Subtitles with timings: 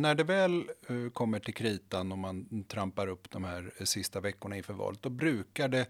[0.00, 4.20] När det väl eh, kommer till kritan och man trampar upp de här eh, sista
[4.20, 5.86] veckorna inför valet, då brukar det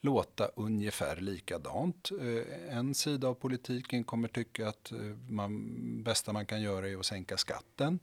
[0.00, 2.10] låta ungefär likadant.
[2.20, 4.92] Eh, en sida av politiken kommer tycka att
[5.28, 7.98] man, bästa man kan göra är att sänka skatten.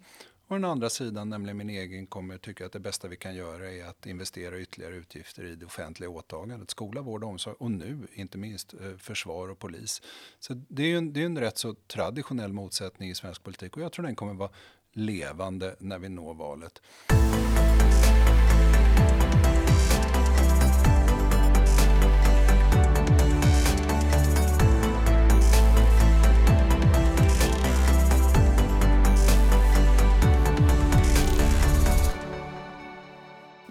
[0.48, 3.72] Och den andra sidan, nämligen min egen, kommer tycka att det bästa vi kan göra
[3.72, 6.70] är att investera ytterligare utgifter i det offentliga åtagandet.
[6.70, 10.02] Skola, vård och omsorg och nu inte minst försvar och polis.
[10.40, 13.84] Så det är en, det är en rätt så traditionell motsättning i svensk politik och
[13.84, 14.50] jag tror den kommer vara
[14.98, 16.82] levande när vi når valet.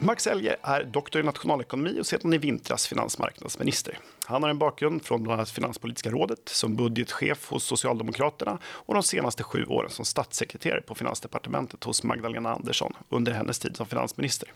[0.06, 3.98] Max Elger är doktor i nationalekonomi och sedan i vintras finansmarknadsminister.
[4.27, 9.02] Han har en bakgrund från bland annat Finanspolitiska rådet som budgetchef hos Socialdemokraterna och de
[9.02, 14.52] senaste sju åren som statssekreterare på Finansdepartementet hos Magdalena Andersson under hennes tid som finansminister.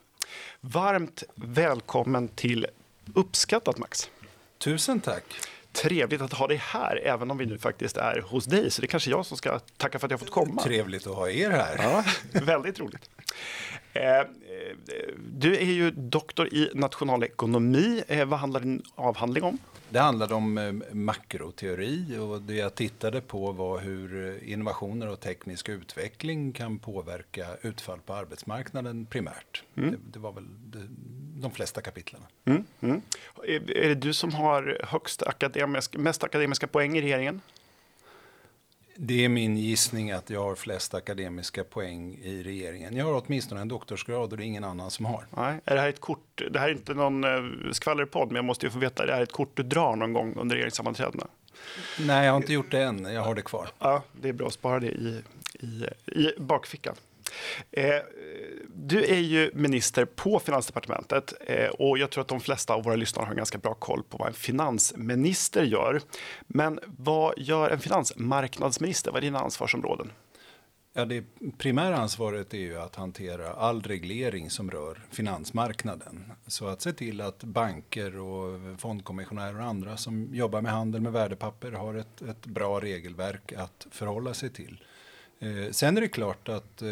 [0.61, 2.67] Varmt välkommen till
[3.15, 4.11] Uppskattat Max.
[4.59, 5.25] Tusen tack.
[5.73, 8.71] Trevligt att ha dig här, även om vi nu faktiskt är hos dig.
[8.71, 10.63] Så det är kanske jag som ska tacka för att jag fått komma.
[10.63, 11.79] Trevligt att ha er här.
[11.83, 12.05] Ja,
[12.41, 13.11] väldigt roligt.
[13.93, 14.27] Eh,
[15.33, 18.03] du är ju doktor i nationalekonomi.
[18.09, 19.59] Eh, vad handlar din avhandling om?
[19.91, 25.69] Det handlade om eh, makroteori och det jag tittade på var hur innovationer och teknisk
[25.69, 29.63] utveckling kan påverka utfall på arbetsmarknaden primärt.
[29.77, 29.91] Mm.
[29.91, 30.87] Det, det, var väl det,
[31.41, 32.23] de flesta kapitlen.
[32.45, 32.65] Mm.
[32.81, 33.03] Mm.
[33.45, 37.41] Är, är det du som har högst akademisk, mest akademiska poäng i regeringen?
[39.03, 42.97] Det är min gissning att jag har flest akademiska poäng i regeringen.
[42.97, 45.27] Jag har åtminstone en doktorsgrad och det är ingen annan som har.
[45.37, 45.61] Nej.
[45.65, 48.67] Är det här ett kort, det här är inte någon eh, skvallerpodd, men jag måste
[48.67, 51.27] ju få veta, det här är ett kort du drar någon gång under regeringssammanträdena?
[52.01, 53.05] Nej, jag har inte gjort det än.
[53.05, 53.69] Jag har det kvar.
[53.79, 55.23] Ja, det är bra att spara det i,
[55.61, 56.95] i, i bakfickan.
[57.71, 57.95] Eh,
[58.69, 62.97] du är ju minister på Finansdepartementet eh, och jag tror att de flesta av våra
[62.97, 66.01] lyssnare har ganska bra koll på vad en finansminister gör.
[66.47, 69.11] Men vad gör en finansmarknadsminister?
[69.11, 70.13] Vad är dina ansvarsområden?
[70.93, 71.25] Ja, det
[71.59, 76.33] primära ansvaret är ju att hantera all reglering som rör finansmarknaden.
[76.47, 81.13] Så att se till att banker och fondkommissionärer och andra som jobbar med handel med
[81.13, 84.85] värdepapper har ett, ett bra regelverk att förhålla sig till.
[85.41, 86.89] Eh, sen är det klart att eh,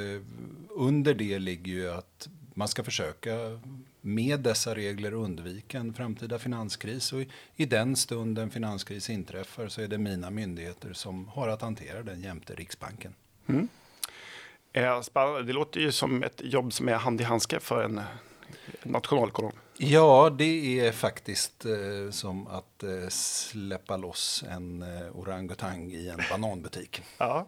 [0.70, 3.60] under det ligger ju att man ska försöka
[4.00, 7.12] med dessa regler undvika en framtida finanskris.
[7.12, 11.48] Och i, i den stund en finanskris inträffar så är det mina myndigheter som har
[11.48, 13.14] att hantera den jämte Riksbanken.
[13.46, 13.68] Mm.
[14.72, 15.02] Eh,
[15.46, 18.00] det låter ju som ett jobb som är hand i handske för en
[18.82, 19.52] nationalekonom.
[19.78, 26.20] Ja, det är faktiskt eh, som att eh, släppa loss en eh, orangutang i en
[26.30, 27.02] bananbutik.
[27.18, 27.46] Ja.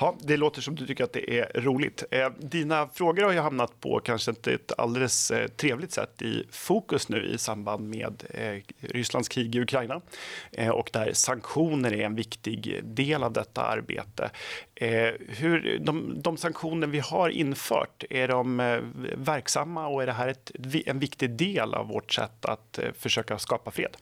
[0.00, 2.04] Ja, det låter som du tycker att det är roligt.
[2.10, 6.44] Eh, dina frågor har ju hamnat på kanske inte ett alldeles eh, trevligt sätt i
[6.50, 10.00] fokus nu i samband med eh, Rysslands krig i Ukraina
[10.52, 14.30] eh, och där sanktioner är en viktig del av detta arbete.
[14.74, 18.80] Eh, hur, de, de sanktioner vi har infört, är de eh,
[19.16, 20.50] verksamma och är det här ett,
[20.86, 23.96] en viktig del av vårt sätt att försöka skapa fred?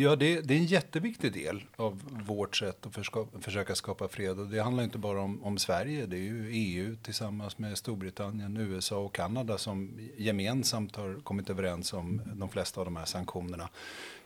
[0.00, 4.38] Ja, det, det, är en jätteviktig del av vårt sätt att förska, försöka skapa fred.
[4.38, 8.56] Och det handlar inte bara om, om, Sverige, det är ju EU tillsammans med Storbritannien,
[8.56, 13.68] USA och Kanada som gemensamt har kommit överens om de flesta av de här sanktionerna.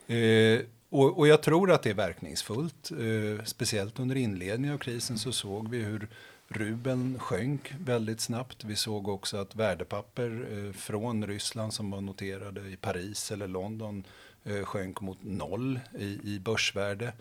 [0.06, 0.60] Eh,
[0.90, 2.90] och, och, jag tror att det är verkningsfullt.
[2.90, 6.08] Eh, speciellt under inledningen av krisen så såg vi hur
[6.48, 8.64] rubeln sjönk väldigt snabbt.
[8.64, 14.04] Vi såg också att värdepapper eh, från Ryssland som var noterade i Paris eller London
[14.44, 17.12] Eh, sjönk mot noll i, i börsvärde.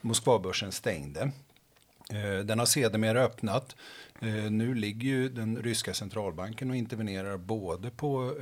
[0.00, 1.20] Moskvabörsen stängde.
[2.10, 3.76] Eh, den har sedermera öppnat.
[4.20, 8.34] Eh, nu ligger ju den ryska centralbanken och intervenerar både på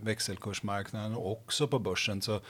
[0.00, 2.22] växelkursmarknaden och också på börsen.
[2.22, 2.40] Så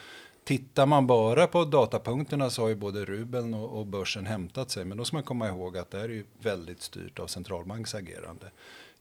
[0.44, 4.84] tittar man bara på datapunkterna så har ju både rubeln och börsen hämtat sig.
[4.84, 7.94] Men då ska man komma ihåg att det här är ju väldigt styrt av centralbanks
[7.94, 8.50] agerande.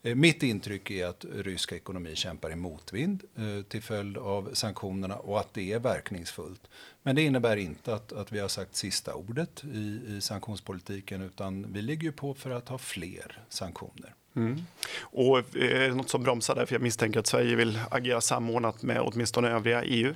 [0.05, 5.15] Eh, mitt intryck är att rysk ekonomi kämpar i motvind eh, till följd av sanktionerna
[5.15, 6.61] och att det är verkningsfullt.
[7.03, 11.73] Men det innebär inte att, att vi har sagt sista ordet i, i sanktionspolitiken utan
[11.73, 14.13] vi ligger ju på för att ha fler sanktioner.
[14.35, 14.61] Mm.
[14.99, 16.65] Och eh, är det något som bromsar där?
[16.65, 20.13] För jag misstänker att Sverige vill agera samordnat med åtminstone övriga EU.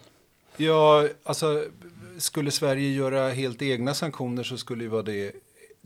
[0.58, 1.66] Ja, alltså
[2.18, 5.32] skulle Sverige göra helt egna sanktioner så skulle ju vara det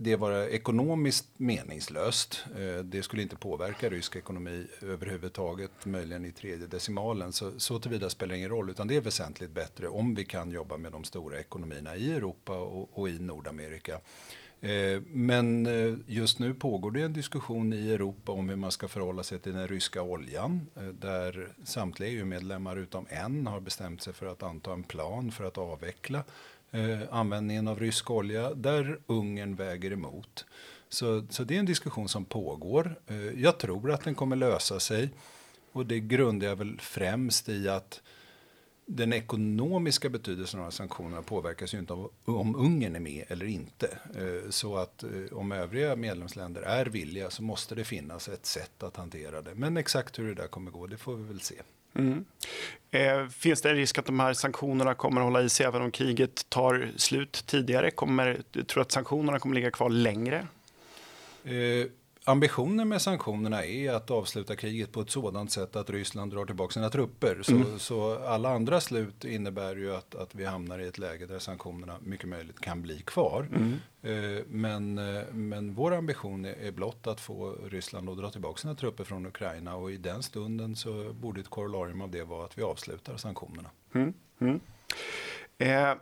[0.03, 2.45] det vara ekonomiskt meningslöst.
[2.57, 7.33] Eh, det skulle inte påverka rysk ekonomi överhuvudtaget, möjligen i tredje decimalen.
[7.33, 10.51] Så, så tillvida spelar det ingen roll, utan det är väsentligt bättre om vi kan
[10.51, 14.00] jobba med de stora ekonomierna i Europa och, och i Nordamerika.
[14.62, 18.88] Eh, men eh, just nu pågår det en diskussion i Europa om hur man ska
[18.88, 20.68] förhålla sig till den ryska oljan.
[20.94, 25.57] Där samtliga EU-medlemmar utom en har bestämt sig för att anta en plan för att
[25.57, 26.24] avveckla
[26.71, 28.53] Eh, användningen av rysk olja.
[28.53, 30.45] Där Ungern väger emot.
[30.89, 32.95] Så, så det är en diskussion som pågår.
[33.07, 35.09] Eh, jag tror att den kommer lösa sig.
[35.71, 38.01] Och det grundar jag väl främst i att
[38.85, 43.88] den ekonomiska betydelsen av sanktionerna påverkas ju inte av om Ungern är med eller inte.
[44.15, 48.97] Eh, så att om övriga medlemsländer är villiga så måste det finnas ett sätt att
[48.97, 49.56] hantera det.
[49.56, 51.56] Men exakt hur det där kommer gå, det får vi väl se.
[52.01, 52.25] Mm.
[52.92, 55.81] Eh, finns det en risk att de här sanktionerna kommer att hålla i sig även
[55.81, 57.92] om kriget tar slut tidigare?
[57.92, 60.48] Kommer, tror du att sanktionerna kommer ligga kvar längre?
[61.44, 61.88] Eh,
[62.25, 66.73] ambitionen med sanktionerna är att avsluta kriget på ett sådant sätt att Ryssland drar tillbaka
[66.73, 67.39] sina trupper.
[67.41, 67.79] Så, mm.
[67.79, 71.97] så alla andra slut innebär ju att, att vi hamnar i ett läge där sanktionerna
[72.01, 73.47] mycket möjligt kan bli kvar.
[73.56, 73.73] Mm.
[74.01, 78.57] Eh, men, eh, men vår ambition är, är blott att få Ryssland att dra tillbaka
[78.57, 82.45] sina trupper från Ukraina och i den stunden så borde ett korollarium av det vara
[82.45, 83.69] att vi avslutar sanktionerna.
[83.94, 84.13] Mm.
[84.39, 84.59] mm.
[85.57, 85.95] Eh.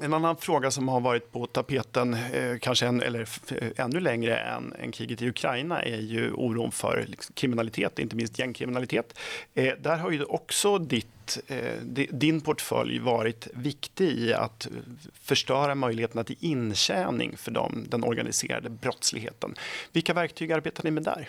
[0.00, 4.36] En annan fråga som har varit på tapeten, eh, kanske en, eller eh, ännu längre
[4.36, 9.18] än, än kriget i Ukraina, är ju oron för liksom, kriminalitet, inte minst gängkriminalitet.
[9.54, 11.80] Eh, där har ju också ditt, eh,
[12.10, 14.68] din portfölj varit viktig i att
[15.14, 19.54] förstöra möjligheterna till intjäning för dem, den organiserade brottsligheten.
[19.92, 21.28] Vilka verktyg arbetar ni med där?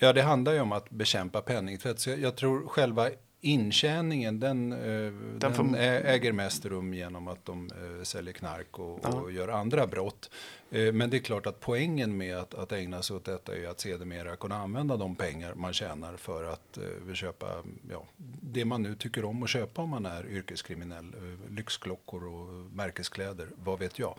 [0.00, 2.00] Ja, det handlar ju om att bekämpa penningtvätt.
[2.00, 3.10] Så jag, jag tror själva
[3.40, 9.00] intjäningen den, eh, den, den äger mest rum genom att de eh, säljer knark och,
[9.02, 9.08] ja.
[9.08, 10.30] och, gör andra brott.
[10.70, 13.68] Eh, men det är klart att poängen med att, att ägna sig åt detta är
[13.68, 16.78] att sedermera kunna använda de pengar man tjänar för att
[17.14, 17.46] köpa
[17.90, 18.04] ja,
[18.40, 21.12] det man nu tycker om att köpa om man är yrkeskriminell.
[21.50, 24.14] lyxklockor och märkeskläder, vad vet jag.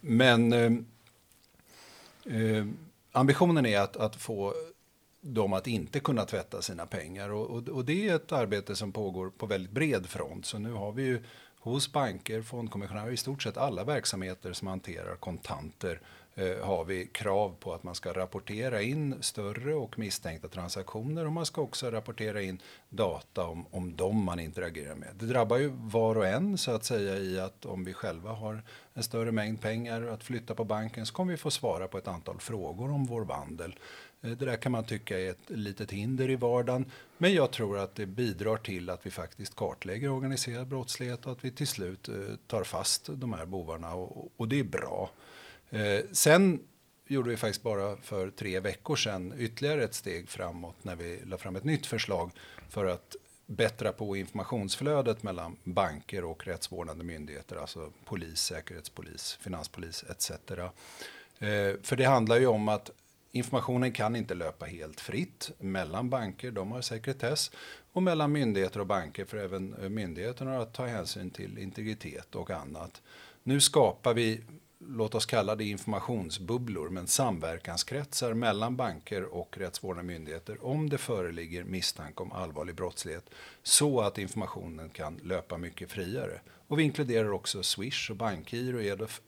[0.00, 0.54] men
[3.12, 4.54] ambitionen är att, att få
[5.24, 7.30] dem att inte kunna tvätta sina pengar.
[7.30, 10.46] Och, och, och, det är ett arbete som pågår på väldigt bred front.
[10.46, 11.22] Så nu har vi ju
[11.58, 16.00] hos banker, fondkommissionärer, i stort sett alla verksamheter som hanterar kontanter
[16.36, 21.32] Eh, har vi krav på att man ska rapportera in större och misstänkta transaktioner och
[21.32, 25.08] man ska också rapportera in data om, om dem man interagerar med.
[25.14, 28.62] Det drabbar ju var och en så att säga i att om vi själva har
[28.94, 32.08] en större mängd pengar att flytta på banken så kommer vi få svara på ett
[32.08, 33.78] antal frågor om vår vandel.
[34.22, 36.90] Eh, det där kan man tycka är ett litet hinder i vardagen.
[37.18, 41.44] Men jag tror att det bidrar till att vi faktiskt kartlägger organiserad brottslighet och att
[41.44, 42.14] vi till slut eh,
[42.46, 45.10] tar fast de här bovarna och, och det är bra.
[45.70, 46.60] Eh, sen
[47.06, 51.38] gjorde vi faktiskt bara för tre veckor sedan ytterligare ett steg framåt när vi la
[51.38, 52.30] fram ett nytt förslag
[52.68, 53.16] för att
[53.46, 60.30] bättra på informationsflödet mellan banker och rättsvårdande myndigheter, alltså polis, säkerhetspolis, finanspolis etc.
[60.30, 60.70] Eh,
[61.82, 62.90] för det handlar ju om att
[63.34, 67.50] Informationen kan inte löpa helt fritt mellan banker, de har sekretess,
[67.92, 72.50] och mellan myndigheter och banker, för även myndigheterna har att ta hänsyn till integritet och
[72.50, 73.02] annat.
[73.42, 74.40] Nu skapar vi,
[74.88, 81.64] låt oss kalla det informationsbubblor, men samverkanskretsar mellan banker och rättsvårdande myndigheter om det föreligger
[81.64, 83.30] misstanke om allvarlig brottslighet,
[83.62, 86.40] så att informationen kan löpa mycket friare.
[86.68, 88.80] Och vi inkluderar också Swish och Bankgiro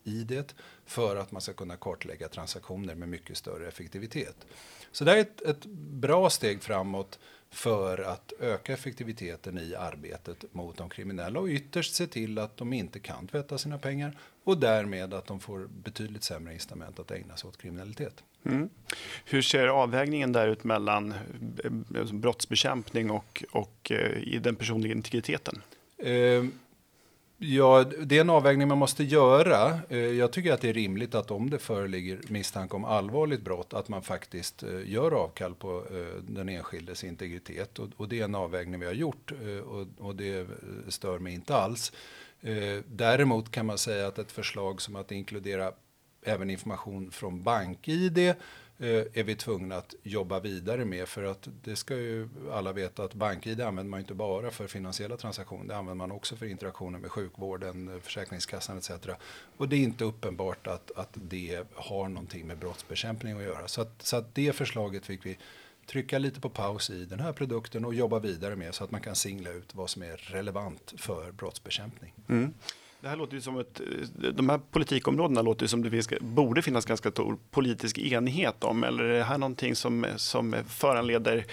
[0.03, 0.55] i det
[0.85, 4.35] för att man ska kunna kartlägga transaktioner med mycket större effektivitet.
[4.97, 10.77] Så det är ett, ett bra steg framåt för att öka effektiviteten i arbetet mot
[10.77, 15.13] de kriminella och ytterst se till att de inte kan tvätta sina pengar och därmed
[15.13, 18.23] att de får betydligt sämre incitament att ägna sig åt kriminalitet.
[18.45, 18.69] Mm.
[19.25, 21.13] Hur ser avvägningen där ut mellan
[21.63, 25.61] eh, brottsbekämpning och, och eh, den personliga integriteten?
[25.97, 26.43] Eh,
[27.39, 29.79] Ja, det är en avvägning man måste göra.
[29.89, 33.73] Eh, jag tycker att det är rimligt att om det föreligger misstanke om allvarligt brott
[33.73, 37.79] att man faktiskt eh, gör avkall på eh, den enskildes integritet.
[37.79, 39.31] Och det är en avvägning vi har gjort
[39.97, 40.47] och det
[40.87, 41.91] stör mig inte alls.
[42.85, 45.71] Däremot kan man säga att ett förslag som att inkludera
[46.23, 48.35] även information från BankID Eh,
[48.79, 51.07] Eh, är vi tvungna att jobba vidare med.
[51.07, 55.17] För att det ska ju alla veta att BankID använder man inte bara för finansiella
[55.17, 55.65] transaktioner.
[55.67, 58.91] Det använder man också för interaktioner med sjukvården, eh, Försäkringskassan etc.
[59.57, 63.67] Och det är inte uppenbart att, att det har någonting med brottsbekämpning att göra.
[63.67, 65.37] Så att, så att det förslaget fick vi
[65.85, 69.01] trycka lite på paus i den här produkten och jobba vidare med så att man
[69.01, 72.13] kan singla ut vad som är relevant för brottsbekämpning.
[72.27, 72.53] Mm.
[73.07, 76.09] Det här låter ju som ett, eh, de här politikområdena låter ju som det finns,
[76.19, 78.83] borde finnas ganska stor politisk enighet om.
[78.83, 81.45] Eller är det här någonting som, som föranleder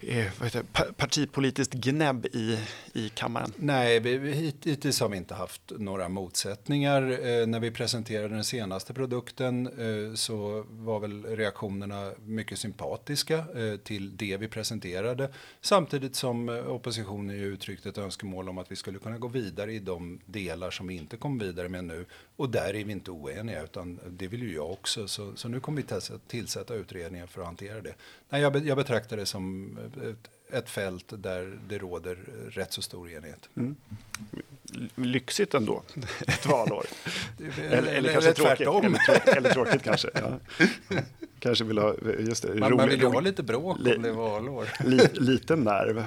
[0.00, 0.62] eh, heter,
[0.96, 2.58] partipolitiskt gnäbb i,
[2.92, 3.52] i kammaren?
[3.56, 4.32] Nej, vi,
[4.62, 7.02] hittills har vi inte haft några motsättningar.
[7.02, 13.76] Eh, när vi presenterade den senaste produkten eh, så var väl reaktionerna mycket sympatiska eh,
[13.84, 15.30] till det vi presenterade.
[15.60, 19.72] Samtidigt som eh, oppositionen oppositionen uttryckte ett önskemål om att vi skulle kunna gå vidare
[19.72, 22.04] i de delar som vi inte kom vidare med nu.
[22.36, 25.08] Och där är vi inte oeniga, utan det vill ju jag också.
[25.08, 27.94] Så, så nu kommer vi tillsätta utredningar för att hantera det.
[28.28, 32.18] Nej, jag, jag betraktar det som ett, ett fält där det råder
[32.50, 33.48] rätt så stor enighet.
[33.56, 33.76] Mm.
[34.94, 35.82] Lyxigt ändå,
[36.26, 36.86] ett valår.
[37.38, 38.60] eller, eller, eller kanske tråkigt.
[38.60, 40.10] Eller, tråkigt, eller tråkigt kanske.
[40.14, 40.38] Ja.
[41.38, 44.08] Kanske vill ha, just det, man, rolig, man vill ju ha lite bråk om det
[44.08, 44.68] är valår.
[44.84, 46.04] Li, liten nerv.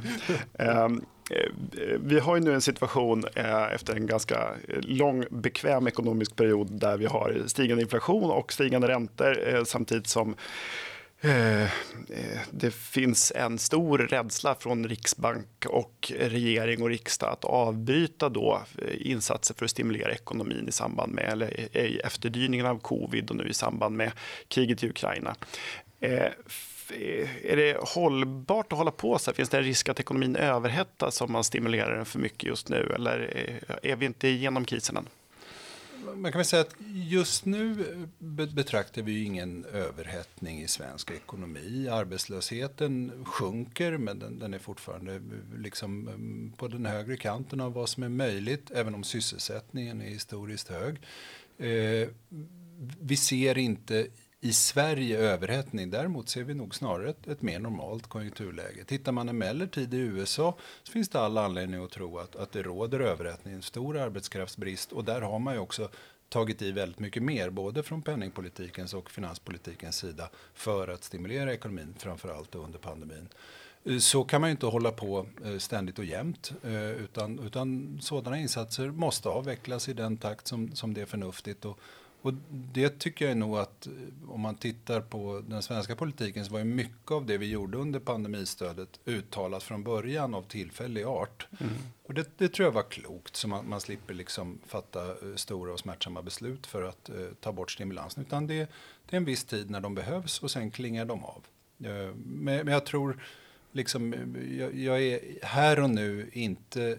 [0.54, 1.52] Um, Eh,
[2.00, 4.36] vi har ju nu en situation eh, efter en ganska
[4.68, 10.36] eh, lång bekväm ekonomisk period där vi har stigande inflation och stigande räntor samtidigt som
[12.52, 18.62] det finns en stor rädsla från Riksbank och regering och riksdag att avbryta då
[19.00, 23.48] insatser för att stimulera ekonomin i samband med eller i efterdyningen av covid och nu
[23.48, 24.12] i samband med
[24.48, 25.36] kriget i Ukraina.
[26.92, 29.36] Är det hållbart att hålla på så här?
[29.36, 32.92] Finns det en risk att ekonomin överhettas om man stimulerar den för mycket just nu?
[32.96, 33.20] Eller
[33.84, 35.08] är vi inte igenom krisen än?
[36.16, 37.86] man kan väl säga att just nu
[38.20, 41.88] betraktar vi ingen överhettning i svensk ekonomi.
[41.90, 45.22] Arbetslösheten sjunker, men den, den, är fortfarande eh,
[45.58, 50.10] liksom mm, på den högre kanten av vad som är möjligt, även om sysselsättningen är
[50.10, 51.02] historiskt hög.
[51.58, 52.10] Eh,
[53.00, 54.08] vi ser inte
[54.42, 55.90] i Sverige överhettning.
[55.90, 58.84] Däremot ser vi nog snarare ett, ett, mer normalt konjunkturläge.
[58.84, 62.64] Tittar man emellertid i USA så finns det all anledning att tro att, att det
[62.64, 65.90] råder överhettning, stor arbetskraftsbrist och där har man ju också
[66.30, 71.96] tagit i väldigt mycket mer, både från penningpolitikens och finanspolitikens sida för att stimulera ekonomin,
[71.98, 73.30] framför allt under pandemin.
[73.84, 78.00] Eh, så kan man ju inte hålla på eh, ständigt och jämt, eh, utan, utan
[78.02, 81.66] sådana insatser måste avvecklas i den takt som, som det är förnuftigt.
[81.66, 81.80] Och,
[82.22, 82.34] och
[82.74, 83.94] det tycker jag nog att eh,
[84.30, 87.78] om man tittar på den svenska politiken så var ju mycket av det vi gjorde
[87.78, 91.48] under pandemistödet uttalat från början av tillfällig art.
[91.60, 91.74] Mm.
[92.04, 95.74] Och det, det, tror jag var klokt så man, man slipper liksom fatta uh, stora
[95.74, 98.24] och smärtsamma beslut för att uh, ta bort stimulansen.
[98.24, 98.56] Utan det,
[99.10, 101.44] det, är en viss tid när de behövs och sen klingar de av.
[101.86, 103.24] Uh, men, men, jag tror
[103.72, 106.98] liksom, jag, jag är här och nu inte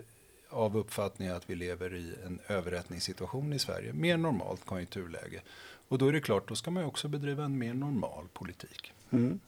[0.51, 3.93] av uppfattningen att vi lever i en överrättningssituation i Sverige.
[3.93, 5.41] Mer normalt konjunkturläge.
[5.89, 8.93] Och då är det klart, då ska man också bedriva en mer normal politik.
[9.11, 9.41] Mm.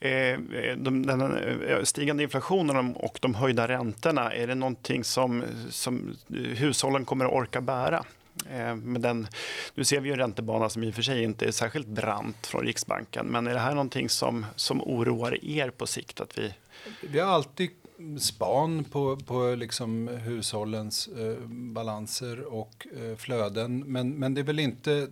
[0.00, 0.38] Eh,
[0.76, 7.04] de, den eh, stigande inflationen och de höjda räntorna, är det någonting som, som hushållen
[7.04, 8.04] kommer att orka bära?
[8.50, 9.26] Eh, med den,
[9.74, 12.64] nu ser vi en räntebana som i och för sig inte är särskilt brant från
[12.64, 16.20] Riksbanken, men är det här någonting som, som oroar er på sikt?
[16.20, 16.54] Att vi...
[17.00, 17.70] vi har alltid
[18.18, 23.78] span på, på liksom hushållens eh, balanser och eh, flöden.
[23.80, 25.08] Men, men det är väl inte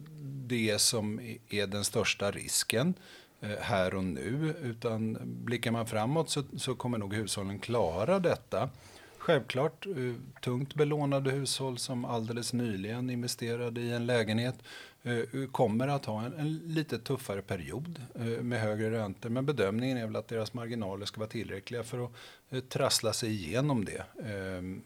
[0.46, 2.94] det som är den största risken
[3.40, 4.54] eh, här och nu.
[4.62, 8.68] Utan blickar man framåt så, så kommer nog hushållen klara detta.
[9.18, 15.46] Självklart eh, tungt belånade hushåll som alldeles nyligen investerade i en lägenhet eh, Eh, eh,
[15.52, 19.28] kommer att ha en, en lite tuffare period eh, med högre räntor.
[19.28, 23.84] Men bedömningen är väl att deras marginaler ska vara tillräckliga för att trassla sig igenom
[23.84, 24.04] det.
[24.24, 24.82] Ehm,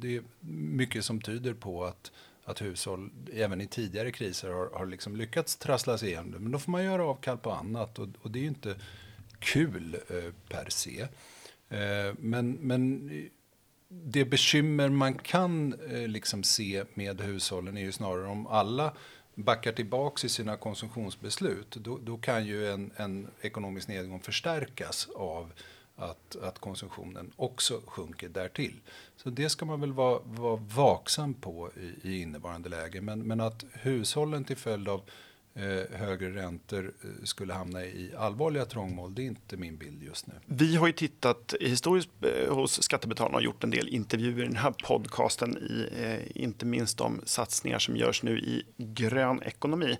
[0.00, 2.12] det är mycket som tyder på att
[2.48, 6.38] att hushåll även i tidigare kriser har, har liksom lyckats trassla sig igenom det.
[6.38, 8.76] Men då får man göra avkall på annat och, och det är ju inte
[9.38, 11.00] kul eh, per se.
[11.68, 13.10] Eh, men, men
[13.88, 18.92] det bekymmer man kan eh, liksom se med hushållen är ju snarare om alla
[19.38, 21.70] backar tillbaks i sina konsumtionsbeslut.
[21.70, 25.52] Då, då kan ju en, en, ekonomisk nedgång förstärkas av
[25.96, 28.80] att, att konsumtionen också sjunker därtill.
[29.16, 33.00] Så det ska man väl vara, vara vaksam på i, i innevarande läge.
[33.00, 35.02] Men, men att hushållen till följd av
[35.58, 39.14] Eh, högre räntor eh, skulle hamna i allvarliga trångmål.
[39.14, 40.34] Det är inte min bild just nu.
[40.46, 44.56] Vi har ju tittat historiskt eh, hos Skattebetalarna och gjort en del intervjuer i den
[44.56, 45.88] här podcasten i
[46.34, 49.96] inte minst de satsningar som görs nu i grön ekonomi.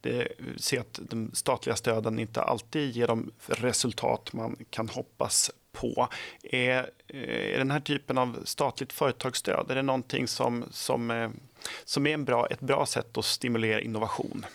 [0.00, 6.08] Det ser att de statliga stöden inte alltid ger de resultat man kan hoppas på.
[6.42, 11.32] Är, är den här typen av statligt företagsstöd, är det någonting som, som
[11.84, 14.46] som är en bra, ett bra sätt att stimulera innovation?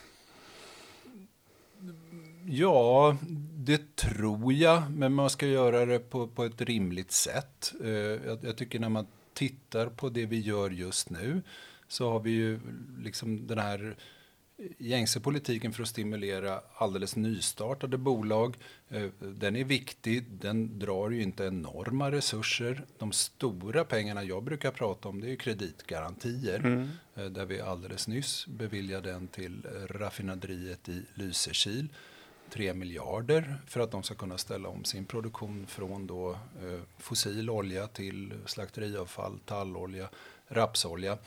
[2.46, 3.18] Ja,
[3.54, 7.74] det tror jag, men man ska göra det på, på ett rimligt sätt.
[7.84, 11.42] Eh, jag, jag, tycker när man tittar på det vi gör just nu
[11.88, 12.60] så har vi ju
[13.00, 13.96] liksom den här
[14.78, 18.58] gängse politiken för att stimulera alldeles nystartade bolag.
[18.90, 22.86] Eh, den är viktig, den drar ju inte enorma resurser.
[22.98, 26.60] De stora pengarna jag brukar prata om det är kreditgarantier.
[26.60, 26.90] Mm.
[27.16, 31.88] Eh, där vi alldeles nyss beviljade en till raffinaderiet i Lysekil.
[32.52, 37.50] 3 miljarder för att de ska kunna ställa om sin produktion från då, eh, fossil
[37.50, 40.10] olja till slakteriavfall, tallolja,
[40.48, 41.18] rapsolja.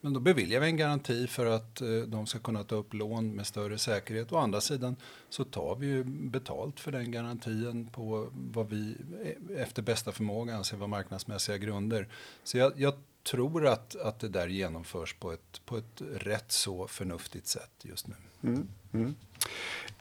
[0.00, 3.34] Men då beviljar vi en garanti för att eh, de ska kunna ta upp lån
[3.34, 4.32] med större säkerhet.
[4.32, 4.96] Å andra sidan
[5.28, 10.56] så tar vi ju betalt för den garantin på vad vi eh, efter bästa förmåga
[10.56, 12.08] anser vara marknadsmässiga grunder.
[12.44, 16.86] Så jag, jag tror att, att det där genomförs på ett, på ett rätt så
[16.86, 18.14] förnuftigt sätt just nu.
[18.42, 19.14] Mm, mm.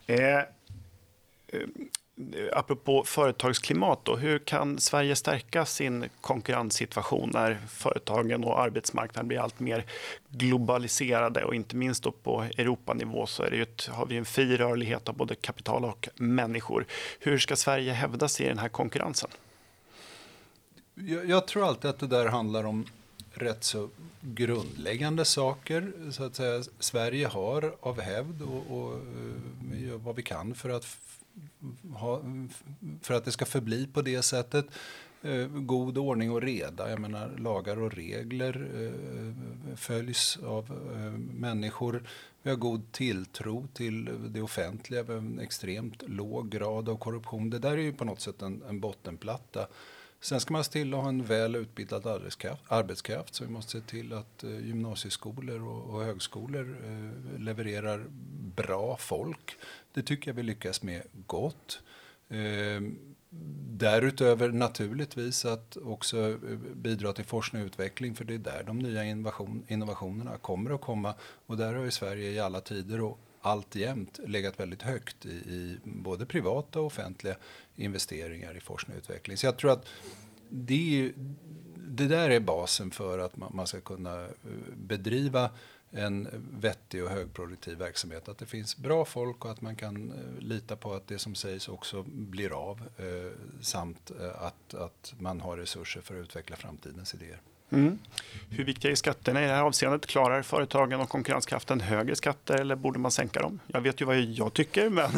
[0.07, 0.37] Eh,
[1.47, 1.67] eh
[2.53, 9.59] apropå företagsklimat, då, hur kan Sverige stärka sin konkurrenssituation när företagen och arbetsmarknaden blir allt
[9.59, 9.85] mer
[10.29, 14.57] globaliserade och inte minst då på Europanivå så är det ett, har vi en fri
[14.57, 16.85] rörlighet av både kapital och människor.
[17.19, 19.29] Hur ska Sverige hävda sig i den här konkurrensen?
[20.95, 22.85] Jag, jag tror alltid att det där handlar om
[23.33, 23.89] rätt så
[24.21, 25.91] grundläggande saker.
[26.11, 26.63] Så att säga.
[26.79, 30.85] Sverige har av hävd och, och, eh, och gör vad vi kan för att
[31.93, 32.21] ha,
[33.01, 34.65] för att det ska förbli på det sättet.
[35.21, 40.65] Eh, god ordning och reda, jag menar lagar och regler eh, följs av
[40.95, 42.03] eh, människor.
[42.41, 47.49] Vi har god tilltro till det offentliga, vi har en extremt låg grad av korruption.
[47.49, 49.67] Det där är ju på något sätt en, en bottenplatta.
[50.21, 53.71] Sen ska man se till att ha en väl utbildad arbetskraft, arbetskraft så vi måste
[53.71, 58.05] se till att eh, gymnasieskolor och, och högskolor eh, levererar
[58.55, 59.57] bra folk.
[59.93, 61.81] Det tycker jag vi lyckas med gott.
[62.29, 63.15] Ehm,
[63.69, 68.79] därutöver naturligtvis att också eh, bidra till forskning och utveckling för det är där de
[68.79, 71.13] nya innovation, innovationerna kommer att komma.
[71.45, 75.77] Och där har ju Sverige i alla tider och alltjämt legat väldigt högt i, i,
[75.83, 77.35] både privata och offentliga
[77.75, 79.37] investeringar i forskning och utveckling.
[79.37, 79.85] Så jag tror att
[80.49, 81.11] det,
[81.75, 84.29] det där är basen för att man, man ska kunna eh,
[84.75, 85.49] bedriva
[85.91, 86.27] en
[86.61, 88.29] vettig och högproduktiv verksamhet.
[88.29, 91.35] Att det finns bra folk och att man kan eh, lita på att det som
[91.35, 92.81] sägs också blir av.
[92.97, 93.31] Eh,
[93.61, 97.41] samt eh, att, att man har resurser för att utveckla framtidens idéer.
[97.71, 97.99] Mm.
[98.49, 100.05] Hur viktiga är skatterna i det här avseendet?
[100.05, 103.59] Klarar företagen och konkurrenskraften högre skatter eller borde man sänka dem?
[103.67, 105.11] Jag vet ju vad jag tycker, men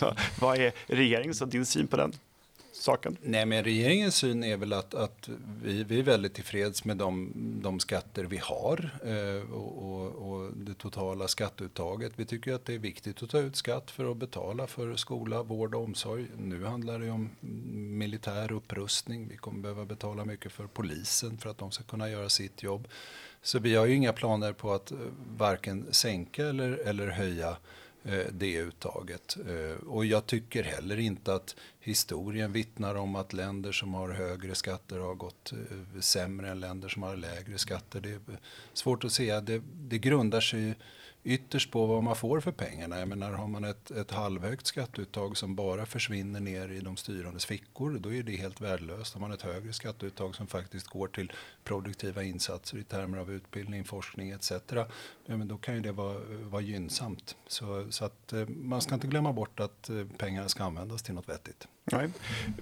[0.40, 2.12] vad är regeringens och din syn på den?
[2.76, 3.16] Saken?
[3.22, 5.28] Nej, men regeringens syn är väl att, att
[5.62, 7.32] vi, vi är väldigt tillfreds med de,
[7.62, 12.12] de skatter vi har eh, och, och, och, det totala skatteuttaget.
[12.16, 15.42] Vi tycker att det är viktigt att ta ut skatt för att betala för skola,
[15.42, 16.26] vård och omsorg.
[16.38, 17.30] Nu handlar det om
[17.98, 19.28] militär upprustning.
[19.28, 22.88] Vi kommer behöva betala mycket för polisen för att de ska kunna göra sitt jobb.
[23.42, 24.98] Så vi har ju inga planer på att eh,
[25.36, 27.56] varken sänka eller, eller höja
[28.04, 29.36] Eh, det uttaget.
[29.48, 34.54] Eh, och jag tycker heller inte att historien vittnar om att länder som har högre
[34.54, 38.00] skatter har gått eh, sämre än länder som har lägre skatter.
[38.00, 38.20] Det är
[38.72, 39.40] svårt att säga.
[39.40, 40.74] Det, det grundar sig
[41.24, 42.98] ytterst på vad man får för pengarna.
[42.98, 47.44] Jag menar, har man ett, ett halvhögt skatteuttag som bara försvinner ner i de styrandes
[47.44, 49.14] fickor, då är det helt värdelöst.
[49.14, 51.32] Har man ett högre skatteuttag som faktiskt går till
[51.64, 54.52] produktiva insatser i termer av utbildning, forskning etc.
[55.26, 57.36] Ja, men då kan ju det vara, vara gynnsamt.
[57.46, 61.14] Så, så att, eh, man ska inte glömma bort att eh, pengarna ska användas till
[61.14, 61.68] något vettigt.
[61.84, 62.08] Nej.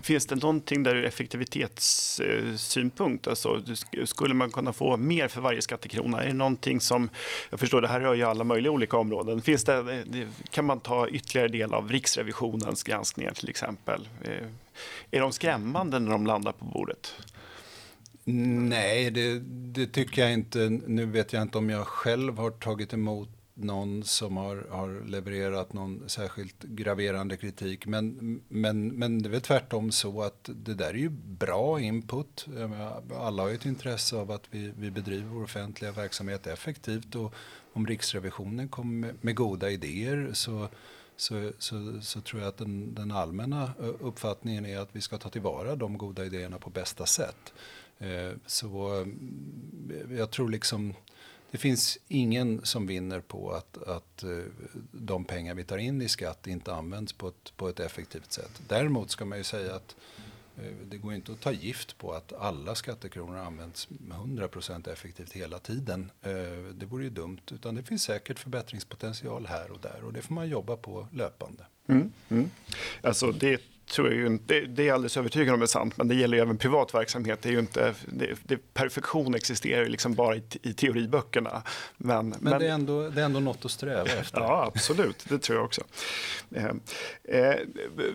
[0.02, 3.62] Finns det någonting där ur effektivitetssynpunkt, alltså,
[4.04, 6.22] skulle man kunna få mer för varje skattekrona?
[6.22, 7.10] Är det någonting som,
[7.50, 9.42] jag förstår det här rör ju alla möjliga olika områden.
[9.42, 14.08] Finns det, eh, kan man ta ytterligare del av Riksrevisionens granskningar till exempel?
[15.10, 17.14] Är de skrämmande när de landar på bordet?
[18.24, 19.38] Nej, det,
[19.72, 20.68] det, tycker jag inte.
[20.87, 25.72] Nu vet jag inte om jag själv har tagit emot någon som har, har levererat
[25.72, 27.87] någon särskilt graverande kritik.
[27.87, 32.46] Men, men, men det är väl tvärtom så att det där är ju bra input.
[33.16, 37.14] Alla har ju ett intresse av att vi, vi bedriver vår offentliga verksamhet effektivt.
[37.14, 37.35] Och
[37.72, 40.68] om Riksrevisionen kommer med, med goda idéer så,
[41.16, 45.28] så, så, så, tror jag att den, den allmänna uppfattningen är att vi ska ta
[45.28, 47.52] tillvara de goda idéerna på bästa sätt.
[48.02, 50.94] Eh, så eh, jag tror liksom
[51.50, 54.38] det finns ingen som vinner på att, att eh,
[54.92, 58.62] de pengar vi tar in i skatt inte används på ett, på ett effektivt sätt.
[58.68, 59.96] Däremot ska man ju säga att
[60.84, 66.10] det går inte att ta gift på att alla skattekronor används 100% effektivt hela tiden.
[66.74, 67.40] Det vore ju dumt.
[67.50, 71.66] Utan det finns säkert förbättringspotential här och där och det får man jobba på löpande.
[71.86, 72.50] Mm, mm.
[73.02, 76.14] Alltså det tror jag inte, det är jag alldeles övertygad om är sant, men det
[76.14, 77.42] gäller ju även privat verksamhet.
[77.42, 81.62] Det är ju inte, det, det, perfektion existerar ju liksom bara i, i teoriböckerna.
[81.97, 84.40] Men, men, men, det, är ändå, det är ändå något att sträva efter.
[84.40, 85.83] ja, absolut, det tror jag också.
[86.55, 86.71] Eh,
[87.25, 87.57] eh,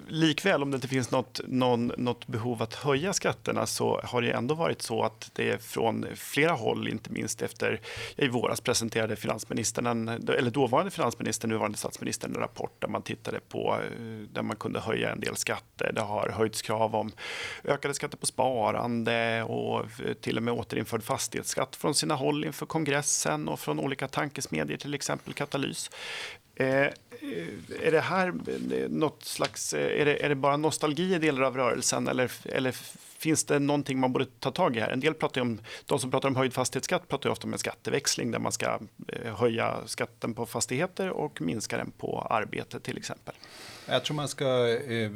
[0.07, 4.31] likväl, om det inte finns något, någon, något behov att höja skatterna så har det
[4.31, 7.81] ändå varit så att det från flera håll, inte minst efter
[8.15, 13.39] i våras presenterade finansministern, en, eller dåvarande finansministern, nuvarande statsministern, en rapport där man tittade
[13.49, 14.01] på eh,
[14.33, 15.56] där man kunde höja en del skatter.
[15.75, 17.11] Det har höjts krav om
[17.63, 19.85] ökade skatter på sparande och
[20.21, 24.93] till och med återinförd fastighetsskatt från sina håll inför kongressen och från olika tankesmedjor, till
[24.93, 25.91] exempel Katalys.
[26.55, 26.87] Eh,
[27.81, 31.41] är det här eh, något slags, eh, är det, är det bara nostalgi i delar
[31.41, 32.75] av rörelsen eller, eller
[33.17, 34.89] finns det någonting man borde ta tag i här?
[34.89, 37.59] En del pratar om, de som pratar om höjd fastighetsskatt pratar ju ofta om en
[37.59, 42.97] skatteväxling där man ska eh, höja skatten på fastigheter och minska den på arbete till
[42.97, 43.35] exempel.
[43.89, 45.11] Jag tror man ska, eh,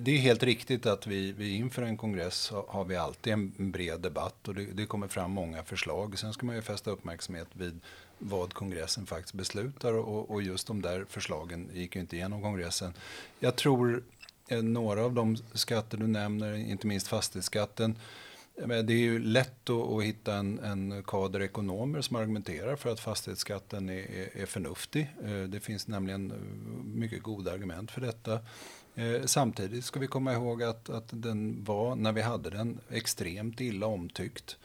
[0.00, 4.00] det är helt riktigt att vi, vi inför en kongress har vi alltid en bred
[4.00, 6.18] debatt och det, det kommer fram många förslag.
[6.18, 7.80] Sen ska man ju fästa uppmärksamhet vid
[8.18, 12.92] vad kongressen faktiskt beslutar och, och just de där förslagen gick ju inte igenom kongressen.
[13.40, 14.02] Jag tror
[14.48, 17.98] eh, några av de skatter du nämner, inte minst fastighetsskatten,
[18.56, 23.88] det är ju lätt att, hitta en, en kader ekonomer som argumenterar för att fastighetsskatten
[23.88, 25.14] är, är, förnuftig.
[25.24, 26.36] Eh, det finns nämligen eh,
[26.84, 28.38] mycket goda argument för detta.
[28.94, 33.60] Eh, samtidigt ska vi komma ihåg att, att den var, när vi hade den, extremt
[33.60, 34.56] illa omtyckt.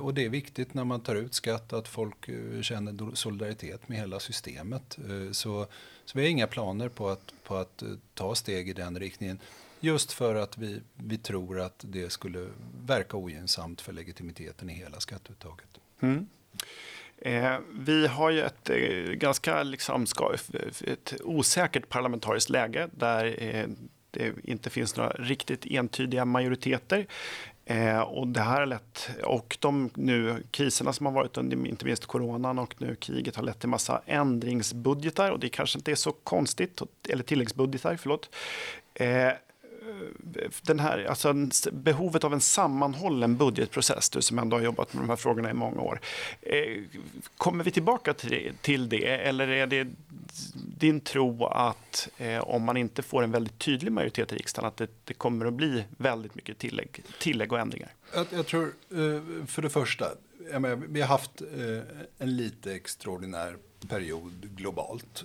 [0.00, 2.30] Och det är viktigt när man tar ut skatt att folk
[2.62, 4.98] känner solidaritet med hela systemet.
[5.32, 5.66] Så,
[6.04, 7.82] så vi har inga planer på att, på att
[8.14, 9.38] ta steg i den riktningen.
[9.80, 12.46] Just för att vi, vi tror att det skulle
[12.86, 15.80] verka ogynnsamt för legitimiteten i hela skatteuttaget.
[16.00, 16.26] Mm.
[17.18, 20.34] Eh, vi har ju ett eh, ganska liksom, ska,
[20.86, 23.66] ett osäkert parlamentariskt läge där eh,
[24.10, 27.06] det inte finns några riktigt entydiga majoriteter.
[27.64, 31.84] Eh, och det här har lett, och de nu kriserna som har varit under inte
[31.84, 35.94] minst coronan och nu kriget har lett till massa ändringsbudgetar och det kanske inte är
[35.94, 38.34] så konstigt, eller tilläggsbudgetar, förlåt.
[38.94, 39.32] Eh,
[40.62, 41.34] den här, alltså
[41.72, 45.54] behovet av en sammanhållen budgetprocess, du som ändå har jobbat med de här frågorna i
[45.54, 46.00] många år.
[46.42, 46.82] Eh,
[47.36, 48.14] kommer vi tillbaka
[48.62, 49.88] till, det eller är det
[50.78, 54.76] din tro att eh, om man inte får en väldigt tydlig majoritet i riksdagen att
[54.76, 57.94] det, det kommer att bli väldigt mycket tillägg, tillägg och ändringar?
[58.14, 60.06] Jag, jag tror, eh, för det första,
[60.52, 61.42] menar, vi har haft
[62.18, 63.56] en lite extraordinär
[63.88, 65.24] period globalt,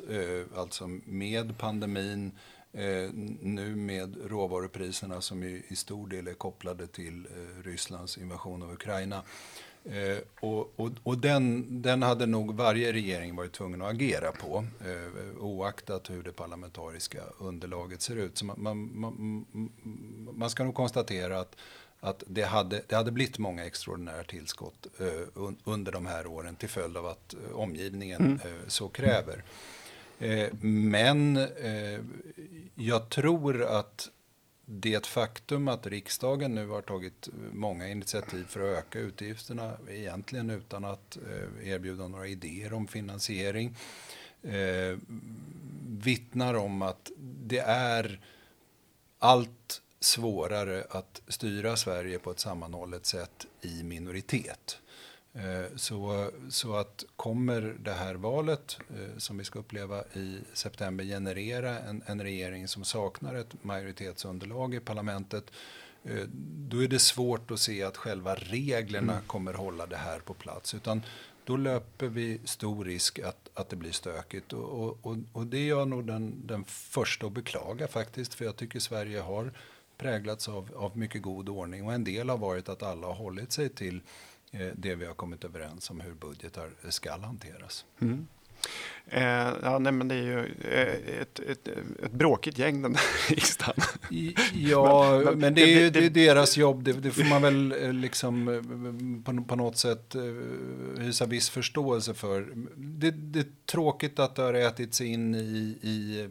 [0.56, 2.32] alltså med pandemin,
[2.78, 3.10] Eh,
[3.42, 8.74] nu med råvarupriserna som i, i stor del är kopplade till eh, Rysslands invasion av
[8.74, 9.22] Ukraina.
[9.86, 14.66] Eh, och, och, och den, den hade nog varje regering varit tvungen att agera på
[14.86, 18.38] eh, oaktat hur det parlamentariska underlaget ser ut.
[18.38, 19.46] Så man, man, man,
[20.34, 21.56] man ska nog konstatera att,
[22.00, 26.56] att det, hade, det hade blivit många extraordinära tillskott eh, un, under de här åren
[26.56, 28.40] till följd av att eh, omgivningen mm.
[28.68, 29.44] Så kräver.
[30.20, 32.00] Eh, men eh,
[32.76, 34.10] jag tror att
[34.66, 40.86] det faktum att riksdagen nu har tagit många initiativ för att öka utgifterna, egentligen utan
[40.86, 43.76] att eh, erbjuda några idéer om finansiering,
[44.44, 44.98] eh,
[45.88, 48.20] vittnar om att det är
[49.20, 54.78] allt svårare att styra Sverige på ett sammanhållet sätt i minoritet.
[55.36, 61.04] Eh, så, så att kommer det här valet eh, som vi ska uppleva i september
[61.04, 65.52] generera en, en regering som saknar ett majoritetsunderlag i parlamentet
[66.04, 66.24] eh,
[66.70, 69.26] då är det svårt att se att själva reglerna mm.
[69.26, 70.74] kommer hålla det här på plats.
[70.74, 71.02] Utan
[71.46, 74.54] då löper vi stor risk att, att det blir stökigt.
[74.54, 78.34] Och, och, och det är jag nog den, den första att beklaga faktiskt.
[78.34, 79.54] För jag tycker Sverige har
[79.98, 81.86] präglats av, av mycket god ordning.
[81.86, 84.02] Och en del har varit att alla har hållit sig till
[84.60, 87.86] Eh, det vi har kommit överens om hur budgetar ska hanteras.
[88.02, 88.28] Mm.
[89.08, 90.40] Eh, ja, nej, men det är ju
[90.72, 91.68] eh, ett, ett,
[92.04, 93.76] ett bråkigt gäng den där riksdagen.
[94.54, 96.84] Ja, men, men, det, är ju det, det, deras jobb.
[96.84, 98.46] Det, får man väl eh, liksom
[99.26, 100.16] på, på något sätt
[100.98, 102.48] hysa viss förståelse för.
[102.76, 103.08] Det,
[103.40, 106.28] är tråkigt att det har ätit sig in i, i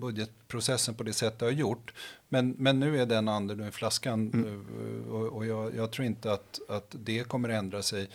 [0.00, 1.94] budgetprocessen på det sätt det har gjort.
[2.28, 5.04] Men, men nu är den anden i flaskan mm.
[5.10, 8.08] och, och jag, jag, tror inte att, att det kommer ändra sig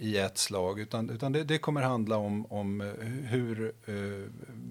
[0.00, 0.80] i ett slag.
[0.80, 2.80] Utan, utan det, det kommer handla om, om
[3.28, 3.94] hur eh,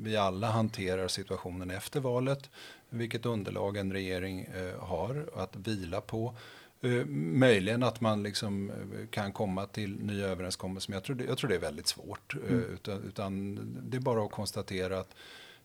[0.01, 2.49] vi alla hanterar situationen efter valet.
[2.89, 6.35] Vilket underlag en regering eh, har att vila på.
[6.81, 11.23] Eh, möjligen att man liksom eh, kan komma till nya överenskommelser, men jag tror det,
[11.23, 12.35] jag tror det är väldigt svårt.
[12.35, 12.63] Eh, mm.
[12.73, 13.55] Utan, utan,
[13.89, 15.15] det är bara att konstatera att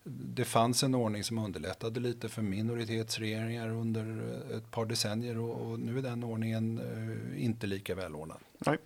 [0.04, 5.80] det fanns en ordning som underlättade lite för minoritetsregeringar under ett par decennier och, och
[5.80, 8.38] nu är den ordningen eh, inte lika välordnad.
[8.66, 8.78] Nej,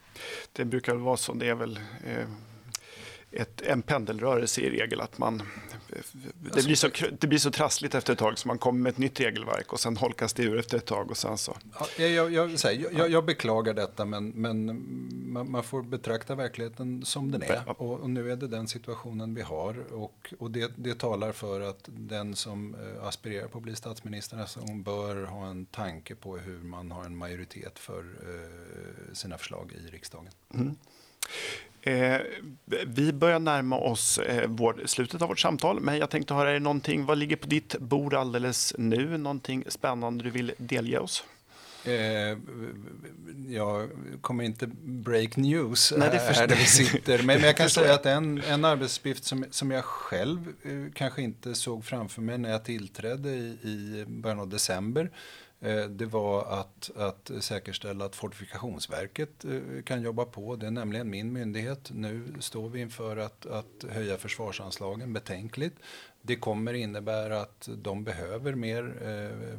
[0.53, 1.33] det brukar vara så.
[1.33, 2.29] Det är väl eh,
[3.33, 5.01] ett, en pendelrörelse i regel.
[5.01, 5.43] att man
[6.55, 6.89] det blir, så,
[7.19, 9.81] det blir så trassligt efter ett tag så man kommer med ett nytt regelverk och
[9.81, 11.57] sen holkas det ur efter ett tag och sen så.
[11.79, 12.51] Ja, jag, jag,
[12.93, 14.67] jag, jag, beklagar detta men, men
[15.33, 19.35] man, man, får betrakta verkligheten som den är och, och, nu är det den situationen
[19.35, 23.65] vi har och, och det, det talar för att den som eh, aspirerar på att
[23.65, 28.01] bli statsminister alltså, hon bör ha en tanke på hur man har en majoritet för
[28.01, 30.29] uh, sina förslag i riksdagen.
[30.55, 30.77] Mm.
[31.89, 32.21] Eh,
[32.87, 36.55] vi börjar närma oss eh, vår, slutet av vårt samtal, men jag tänkte höra, är
[36.55, 39.19] det någonting, vad ligger på ditt bord alldeles nu?
[39.19, 41.25] Någonting spännande du vill delge oss?
[41.85, 42.39] Eh,
[43.49, 47.23] jag kommer inte break news Nej, det här där vi sitter.
[47.23, 51.55] Men, jag kan säga att en, en arbetsuppgift som, som jag själv eh, kanske inte
[51.55, 55.11] såg framför mig när jag tillträdde i, i början av december
[55.61, 60.57] Eh, det var att, att säkerställa att Fortifikationsverket eh, kan jobba på.
[60.57, 61.91] Det är nämligen min myndighet.
[61.95, 65.77] Nu står vi inför att, att höja försvarsanslagen betänkligt.
[66.29, 69.59] Det kommer innebära att de behöver mer eh,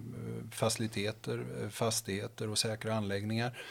[0.51, 3.61] faciliteter, fastigheter och säkra anläggningar.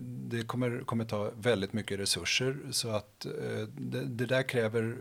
[0.00, 3.26] Det kommer, kommer ta väldigt mycket resurser så att
[3.76, 4.96] det, det där kräver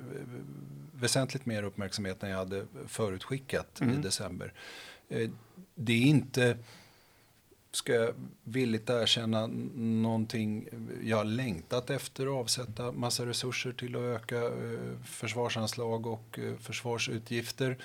[0.99, 3.99] väsentligt mer uppmärksamhet än jag hade förutskickat mm.
[3.99, 4.53] i december.
[5.09, 5.29] Eh,
[5.75, 6.57] det är inte,
[7.71, 10.67] ska jag villigt erkänna, någonting
[11.03, 16.55] jag har längtat efter att avsätta massa resurser till att öka eh, försvarsanslag och eh,
[16.55, 17.77] försvarsutgifter.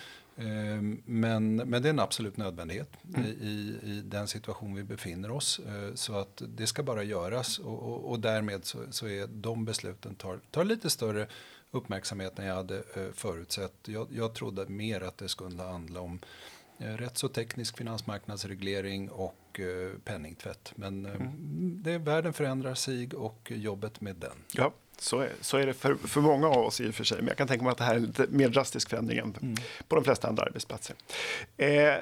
[1.05, 3.27] Men, men det är en absolut nödvändighet mm.
[3.27, 5.61] i, i, den situation vi befinner oss.
[5.95, 10.15] Så att det ska bara göras och, och, och därmed så, så, är de besluten
[10.15, 11.27] tar, tar lite större
[11.71, 13.75] uppmärksamhet än jag hade förutsett.
[13.87, 19.61] Jag, jag trodde mer att det skulle handla om Eh, rätt så teknisk finansmarknadsreglering och
[19.61, 20.73] eh, penningtvätt.
[20.75, 21.33] Men eh, mm.
[21.83, 24.37] det, världen förändrar sig och jobbet med den.
[24.53, 27.19] Ja, så är, så är det för, för många av oss i och för sig.
[27.19, 29.35] Men jag kan tänka mig att det här är en lite mer drastisk förändring än
[29.43, 29.57] mm.
[29.89, 30.97] på de flesta andra arbetsplatser.
[31.57, 31.95] Eh,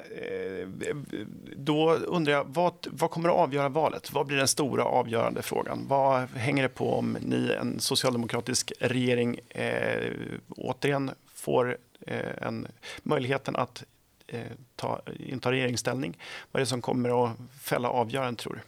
[1.55, 4.13] då undrar jag, vad, vad kommer att avgöra valet?
[4.13, 5.85] Vad blir den stora avgörande frågan?
[5.87, 10.11] Vad hänger det på om ni, en socialdemokratisk regering, eh,
[10.49, 12.67] återigen får eh, en,
[13.03, 13.85] möjligheten att eh,
[14.27, 16.17] Eh, ta, inta regeringsställning.
[16.51, 18.61] Vad är det som kommer att fälla avgörandet tror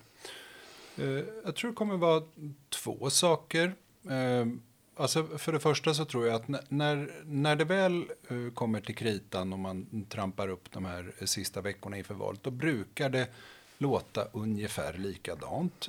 [0.96, 1.04] du?
[1.04, 2.24] Eh, jag tror det kommer att vara
[2.70, 3.74] två saker.
[4.10, 4.48] Eh,
[4.96, 8.06] alltså för det första så tror jag att när, när det väl
[8.54, 13.10] kommer till kritan och man trampar upp de här sista veckorna inför valet, då brukar
[13.10, 13.28] det
[13.78, 15.88] låta ungefär likadant.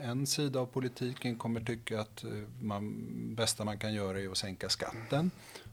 [0.00, 2.24] En sida av politiken kommer tycka att
[2.62, 5.30] man, bästa man kan göra är att sänka skatten.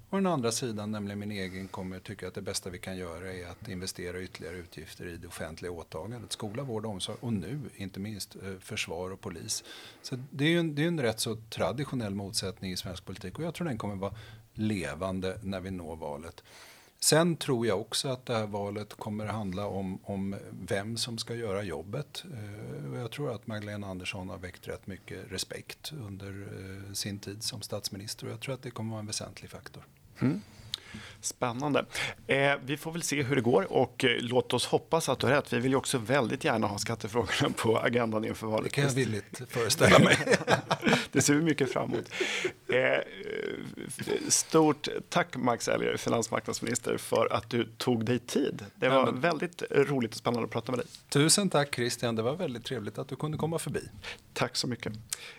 [0.10, 3.34] Och den andra sidan, nämligen min egen, kommer tycka att det bästa vi kan göra
[3.34, 6.32] är att investera ytterligare utgifter i det offentliga åtagandet.
[6.32, 9.64] Skola, vård och omsorg och nu inte minst eh, försvar och polis.
[10.02, 13.40] Så det är ju en, det är en rätt så traditionell motsättning i svensk politik
[13.40, 14.14] och jag tror den kommer vara
[14.54, 16.44] levande när vi når valet.
[17.00, 21.36] Sen tror jag också att det här valet kommer handla om, om vem som ska
[21.36, 22.24] göra jobbet.
[22.34, 26.48] Eh, jag tror att Magdalena Andersson har väckt rätt mycket respekt under
[26.88, 29.84] eh, sin tid som statsminister och jag tror att det kommer vara en väsentlig faktor.
[30.22, 30.42] Mm.
[31.22, 31.86] Spännande.
[32.28, 35.28] Eh, vi får väl se hur det går och eh, låt oss hoppas att du
[35.28, 35.54] har rätt.
[35.54, 38.64] Vi vill ju också väldigt gärna ha skattefrågorna på agendan inför valet.
[38.64, 40.18] Det kan jag villigt föreställa mig.
[41.12, 42.10] det ser vi mycket fram emot.
[42.68, 43.02] Eh,
[44.28, 48.66] stort tack Max Elger, finansmarknadsminister, för att du tog dig tid.
[48.76, 50.88] Det var väldigt roligt och spännande att prata med dig.
[51.10, 53.82] Tusen tack Christian, det var väldigt trevligt att du kunde komma förbi.
[54.34, 54.94] Tack så mycket.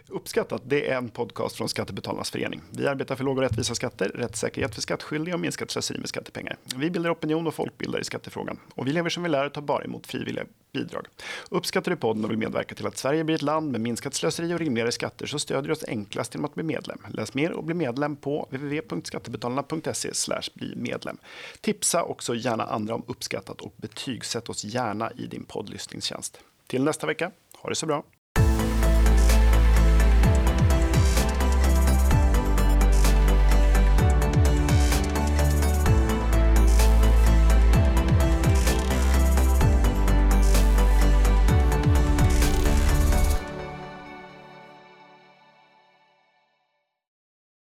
[0.09, 2.63] Uppskattat, det är en podcast från Skattebetalarnas förening.
[2.71, 6.57] Vi arbetar för låga och rättvisa skatter, rättssäkerhet för skattskyldiga och minskat slöseri med skattepengar.
[6.77, 8.59] Vi bildar opinion och folkbildar i skattefrågan.
[8.75, 11.07] Och vi lever som vi lär och tar bara emot frivilliga bidrag.
[11.51, 14.55] Uppskattar du podden och vill medverka till att Sverige blir ett land med minskat slöseri
[14.55, 16.99] och rimligare skatter så stödjer du oss enklast genom att bli medlem.
[17.09, 20.11] Läs mer och bli medlem på www.skattebetalarna.se
[20.55, 21.19] bli medlem.
[21.61, 26.41] Tipsa också gärna andra om uppskattat och betygsätt oss gärna i din poddlyssningstjänst.
[26.67, 27.31] Till nästa vecka,
[27.63, 28.03] ha det så bra!